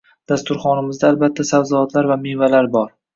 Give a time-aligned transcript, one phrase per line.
[0.29, 2.89] Dasturxonimizda albatta sabzavot va mevalar bor.